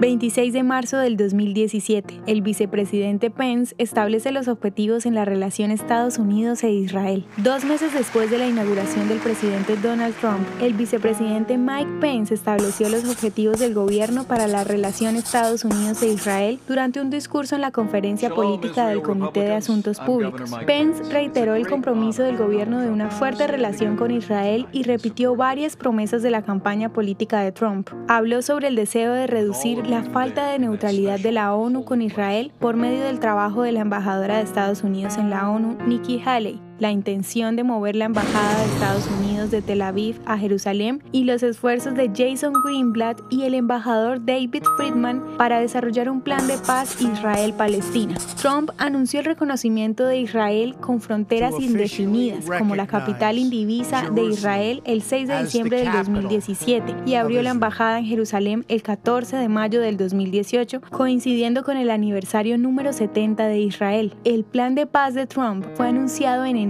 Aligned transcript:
26 0.00 0.54
de 0.54 0.62
marzo 0.62 0.96
del 0.96 1.18
2017, 1.18 2.22
el 2.26 2.40
vicepresidente 2.40 3.28
Pence 3.28 3.74
establece 3.76 4.32
los 4.32 4.48
objetivos 4.48 5.04
en 5.04 5.14
la 5.14 5.26
relación 5.26 5.70
Estados 5.70 6.18
Unidos 6.18 6.64
e 6.64 6.70
Israel. 6.70 7.26
Dos 7.36 7.66
meses 7.66 7.92
después 7.92 8.30
de 8.30 8.38
la 8.38 8.48
inauguración 8.48 9.08
del 9.08 9.18
presidente 9.18 9.76
Donald 9.76 10.14
Trump, 10.14 10.40
el 10.62 10.72
vicepresidente 10.72 11.58
Mike 11.58 11.90
Pence 12.00 12.32
estableció 12.32 12.88
los 12.88 13.04
objetivos 13.04 13.58
del 13.58 13.74
gobierno 13.74 14.24
para 14.24 14.46
la 14.46 14.64
relación 14.64 15.16
Estados 15.16 15.66
Unidos 15.66 16.02
e 16.02 16.08
Israel 16.08 16.58
durante 16.66 17.02
un 17.02 17.10
discurso 17.10 17.56
en 17.56 17.60
la 17.60 17.70
conferencia 17.70 18.30
política 18.30 18.88
del 18.88 19.02
Comité 19.02 19.40
de 19.40 19.52
Asuntos 19.52 20.00
Públicos. 20.00 20.50
Pence 20.64 21.12
reiteró 21.12 21.56
el 21.56 21.68
compromiso 21.68 22.22
del 22.22 22.38
gobierno 22.38 22.80
de 22.80 22.88
una 22.88 23.10
fuerte 23.10 23.46
relación 23.46 23.96
con 23.96 24.12
Israel 24.12 24.66
y 24.72 24.84
repitió 24.84 25.36
varias 25.36 25.76
promesas 25.76 26.22
de 26.22 26.30
la 26.30 26.40
campaña 26.40 26.90
política 26.90 27.42
de 27.42 27.52
Trump. 27.52 27.90
Habló 28.08 28.40
sobre 28.40 28.68
el 28.68 28.76
deseo 28.76 29.12
de 29.12 29.26
reducir 29.26 29.89
la 29.90 30.04
falta 30.04 30.46
de 30.46 30.60
neutralidad 30.60 31.18
de 31.18 31.32
la 31.32 31.52
ONU 31.52 31.84
con 31.84 32.00
Israel 32.00 32.52
por 32.60 32.76
medio 32.76 33.02
del 33.02 33.18
trabajo 33.18 33.62
de 33.62 33.72
la 33.72 33.80
embajadora 33.80 34.36
de 34.36 34.44
Estados 34.44 34.84
Unidos 34.84 35.16
en 35.16 35.30
la 35.30 35.50
ONU, 35.50 35.78
Nikki 35.84 36.22
Haley, 36.24 36.60
la 36.80 36.90
intención 36.90 37.54
de 37.56 37.62
mover 37.62 37.94
la 37.94 38.06
embajada 38.06 38.58
de 38.58 38.64
Estados 38.64 39.08
Unidos 39.20 39.50
de 39.50 39.62
Tel 39.62 39.82
Aviv 39.82 40.18
a 40.24 40.38
Jerusalén 40.38 41.02
y 41.12 41.24
los 41.24 41.42
esfuerzos 41.42 41.94
de 41.94 42.10
Jason 42.14 42.54
Greenblatt 42.64 43.20
y 43.30 43.42
el 43.42 43.54
embajador 43.54 44.24
David 44.24 44.64
Friedman 44.76 45.22
para 45.36 45.60
desarrollar 45.60 46.08
un 46.08 46.22
plan 46.22 46.46
de 46.48 46.56
paz 46.58 47.00
Israel-Palestina. 47.00 48.16
Trump 48.40 48.70
anunció 48.78 49.20
el 49.20 49.26
reconocimiento 49.26 50.06
de 50.06 50.20
Israel 50.20 50.74
con 50.80 51.00
fronteras 51.00 51.54
indefinidas 51.60 52.46
como 52.58 52.74
la 52.74 52.86
capital 52.86 53.38
indivisa 53.38 54.10
de 54.10 54.24
Israel 54.24 54.82
el 54.86 55.02
6 55.02 55.28
de 55.28 55.42
diciembre 55.42 55.80
del 55.80 55.92
2017 55.92 56.94
y 57.04 57.14
abrió 57.14 57.42
la 57.42 57.50
embajada 57.50 57.98
en 57.98 58.06
Jerusalén 58.06 58.64
el 58.68 58.82
14 58.82 59.36
de 59.36 59.48
mayo 59.48 59.80
del 59.80 59.98
2018, 59.98 60.80
coincidiendo 60.90 61.62
con 61.62 61.76
el 61.76 61.90
aniversario 61.90 62.56
número 62.56 62.94
70 62.94 63.46
de 63.46 63.58
Israel. 63.58 64.14
El 64.24 64.44
plan 64.44 64.74
de 64.74 64.86
paz 64.86 65.12
de 65.12 65.26
Trump 65.26 65.66
fue 65.74 65.88
anunciado 65.88 66.46
en 66.46 66.56
enero 66.56 66.69